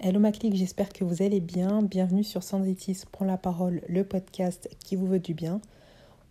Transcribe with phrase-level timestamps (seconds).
[0.00, 1.82] Hello ma clique, j'espère que vous allez bien.
[1.82, 5.60] Bienvenue sur Sandritis Prends la parole, le podcast qui vous veut du bien.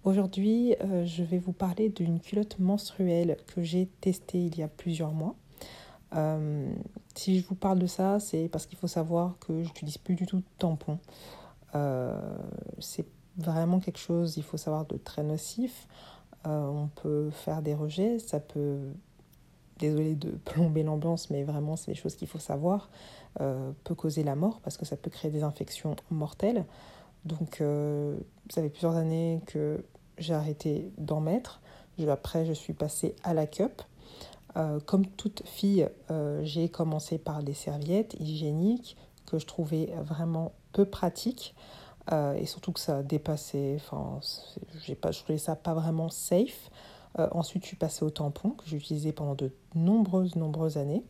[0.05, 4.69] Aujourd'hui, euh, je vais vous parler d'une culotte menstruelle que j'ai testée il y a
[4.69, 5.35] plusieurs mois.
[6.15, 6.71] Euh,
[7.13, 10.15] si je vous parle de ça, c'est parce qu'il faut savoir que je n'utilise plus
[10.15, 10.97] du tout de tampon.
[11.75, 12.17] Euh,
[12.79, 13.05] c'est
[13.35, 15.89] vraiment quelque chose, il faut savoir, de très nocif.
[16.45, 18.79] on peut faire des rejets, ça peut
[19.77, 22.89] désolé de plomber l'ambiance, mais vraiment, c'est des choses qu'il faut savoir,
[23.41, 26.65] euh, peut causer la mort parce que ça peut créer des infections mortelles.
[27.25, 28.17] Donc, euh,
[28.49, 29.83] ça fait plusieurs années que
[30.17, 31.61] j'ai arrêté d'en mettre.
[32.07, 33.81] après, je suis passée à la cup.
[34.55, 35.87] Euh, comme toute fille,
[36.41, 41.53] j'ai commencé par des serviettes hygiéniques que je trouvais vraiment peu pratiques.
[42.11, 44.19] et surtout que ça dépassait, enfin,
[45.01, 46.71] pas, je trouvais ça pas vraiment safe.
[47.19, 51.03] Euh, ensuite, je suis passée au tampon que j'ai utilisé pendant de nombreuses, nombreuses années,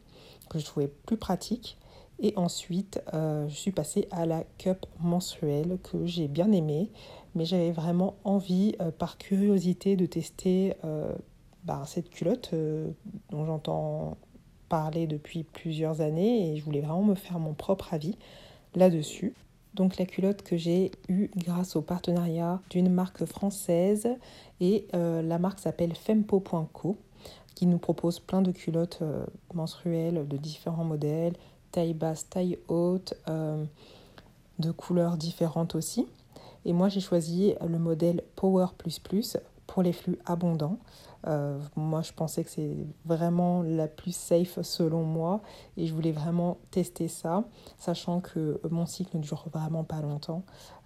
[0.50, 1.78] que je trouvais plus pratique.
[2.20, 6.90] Et ensuite, euh, je suis passée à la cup mensuelle que j'ai bien aimée,
[7.36, 10.76] mais j'avais vraiment envie, euh, par curiosité, de tester
[11.64, 12.56] bah, cette culotte
[13.30, 14.18] dont j'entends
[14.70, 18.18] parler depuis plusieurs années et je voulais vraiment me faire mon propre avis
[18.76, 19.34] là-dessus.
[19.78, 24.10] Donc la culotte que j'ai eue grâce au partenariat d'une marque française
[24.60, 26.98] et euh, la marque s'appelle fempo.co
[27.54, 31.34] qui nous propose plein de culottes euh, menstruelles de différents modèles,
[31.72, 33.64] taille basse, taille haute, euh,
[34.58, 36.08] de couleurs différentes aussi.
[36.66, 38.66] Et moi j'ai choisi le modèle Power
[39.68, 40.80] pour les flux abondants.
[41.28, 42.76] Euh, moi, je pensais que c'est
[43.06, 45.42] vraiment la plus safe selon moi
[45.76, 47.44] et je voulais vraiment tester ça,
[47.78, 50.44] sachant que mon cycle ne dure vraiment pas longtemps.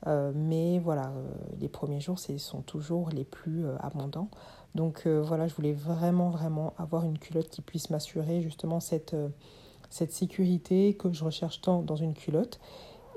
[0.08, 4.30] Euh, mais voilà, euh, les premiers jours, ce sont toujours les plus abondants.
[4.74, 9.16] Donc voilà, je voulais vraiment, vraiment avoir une culotte qui puisse m'assurer justement cette,
[9.90, 12.62] cette sécurité que je recherche tant dans une culotte.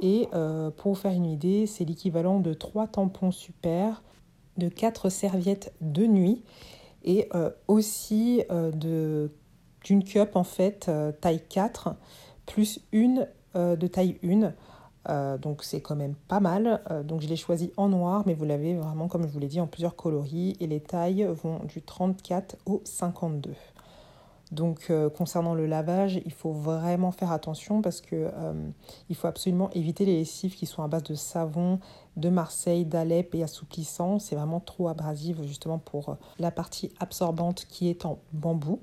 [0.01, 0.29] Et
[0.77, 4.03] pour vous faire une idée, c'est l'équivalent de 3 tampons super,
[4.57, 6.43] de 4 serviettes de nuit
[7.05, 9.29] et euh, aussi euh,
[9.85, 11.95] d'une cup en fait euh, taille 4
[12.47, 15.37] plus une de taille 1.
[15.39, 16.83] donc c'est quand même pas mal.
[17.05, 19.61] donc je l'ai choisi en noir, mais vous l'avez vraiment, comme je vous l'ai dit,
[19.61, 20.57] en plusieurs coloris.
[20.59, 23.53] Et les tailles vont du 34 au 52.
[24.55, 28.31] Donc concernant le lavage, il faut vraiment faire attention parce que
[29.09, 31.81] il faut absolument éviter les lessives qui sont à base de savon
[32.17, 34.19] de Marseille, d'Alep et assouplissant.
[34.19, 38.81] C'est vraiment trop abrasif justement pour euh, la partie absorbante qui est en bambou.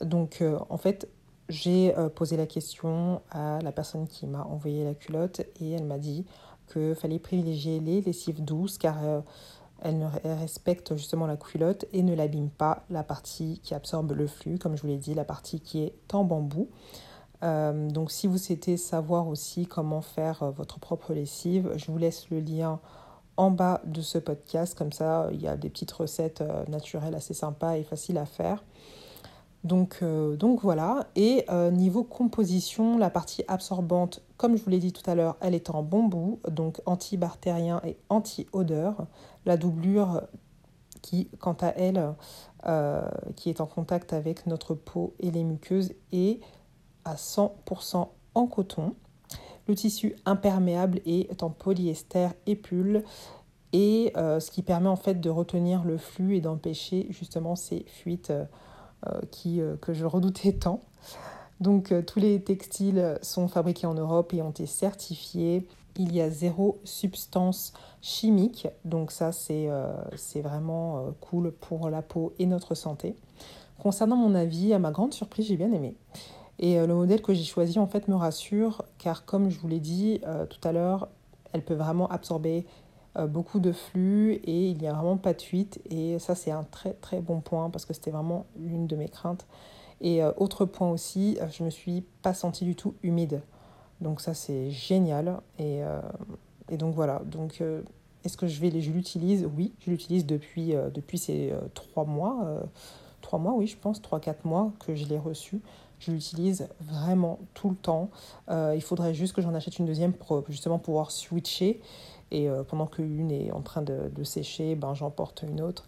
[0.00, 1.08] Donc euh, en fait,
[1.48, 5.84] j'ai euh, posé la question à la personne qui m'a envoyé la culotte et elle
[5.84, 6.24] m'a dit
[6.72, 8.96] qu'il fallait privilégier les lessives douces car
[9.82, 14.58] elles respectent justement la culotte et ne l'abîment pas la partie qui absorbe le flux,
[14.58, 16.68] comme je vous l'ai dit, la partie qui est en bambou.
[17.42, 21.98] Euh, donc si vous souhaitez savoir aussi comment faire euh, votre propre lessive, je vous
[21.98, 22.80] laisse le lien
[23.36, 24.76] en bas de ce podcast.
[24.76, 28.26] Comme ça, il y a des petites recettes euh, naturelles assez sympas et faciles à
[28.26, 28.64] faire.
[29.66, 31.08] Donc, donc voilà.
[31.16, 35.54] Et niveau composition, la partie absorbante, comme je vous l'ai dit tout à l'heure, elle
[35.54, 39.06] est en bambou, donc antibactérien et anti-odeur.
[39.44, 40.22] La doublure
[41.02, 42.14] qui, quant à elle,
[43.36, 46.40] qui est en contact avec notre peau et les muqueuses, est
[47.04, 48.94] à 100% en coton.
[49.66, 53.02] Le tissu imperméable est en polyester et pull
[53.72, 57.84] et euh, ce qui permet en fait de retenir le flux et d'empêcher justement ces
[57.88, 58.46] fuites euh, euh,
[59.30, 60.80] qui, que je redoutais tant.
[61.60, 65.66] Donc tous les textiles sont fabriqués en Europe et ont été certifiés.
[65.96, 69.70] Il y a zéro substance chimique, donc ça c'est
[70.42, 73.14] vraiment cool pour la peau et notre santé.
[73.78, 75.94] Concernant mon avis, à ma grande surprise, j'ai bien aimé.
[76.58, 79.68] Et euh, le modèle que j'ai choisi en fait me rassure car comme je vous
[79.68, 81.08] l'ai dit euh, tout à l'heure,
[81.52, 82.85] elle peut vraiment absorber euh,
[83.28, 86.64] beaucoup de flux et il n'y a vraiment pas de fuite et ça c'est un
[86.64, 89.46] très très bon point parce que c'était vraiment l'une de mes craintes.
[90.00, 93.40] Et autre point aussi, je me suis pas sentie du tout humide.
[94.02, 95.80] Donc ça c'est génial et,
[96.70, 97.22] et, donc voilà.
[97.24, 97.62] Donc
[98.24, 99.48] est-ce que je vais je l'utilise?
[99.56, 102.60] Oui, je l'utilise depuis depuis ces trois mois,
[103.22, 105.62] trois mois oui je pense trois quatre mois que je l'ai reçu.
[105.98, 108.10] Je l'utilise vraiment tout le temps.
[108.50, 111.80] Euh, il faudrait juste que j'en achète une deuxième pour justement pouvoir switcher.
[112.30, 115.84] Et euh, pendant qu'une est en train de, sécher, ben, j'emporte une autre.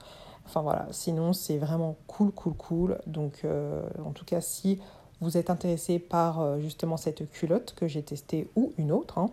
[0.46, 2.98] Enfin voilà, sinon c'est vraiment cool, cool, cool.
[3.06, 4.78] Donc euh, en tout cas, si
[5.20, 9.30] vous êtes intéressé par justement cette culotte que j'ai testée ou une autre, hein,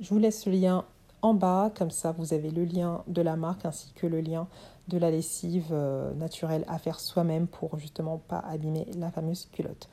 [0.00, 0.84] je vous laisse le lien
[1.22, 1.72] en bas.
[1.76, 4.46] Comme ça, vous avez le lien de la marque ainsi que le lien
[4.88, 5.72] de la lessive
[6.16, 9.88] naturelle à faire soi-même pour justement pas abîmer la fameuse culotte.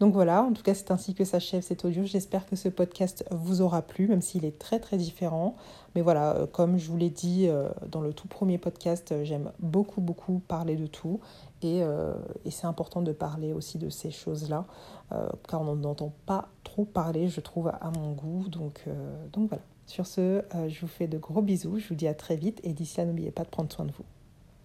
[0.00, 2.04] Donc voilà, en tout cas c'est ainsi que s'achève cet audio.
[2.04, 5.54] J'espère que ce podcast vous aura plu, même s'il est très très différent.
[5.94, 9.24] Mais voilà, euh, comme je vous l'ai dit euh, dans le tout premier podcast, euh,
[9.24, 11.20] j'aime beaucoup beaucoup parler de tout.
[11.62, 11.80] Et,
[12.44, 14.66] et c'est important de parler aussi de ces choses-là,
[15.48, 18.50] car on n'entend pas trop parler, je trouve, à mon goût.
[18.50, 18.84] Donc,
[19.32, 19.62] donc voilà.
[19.86, 22.74] Sur ce, je vous fais de gros bisous, je vous dis à très vite et
[22.74, 24.04] d'ici là, n'oubliez pas de prendre soin de vous.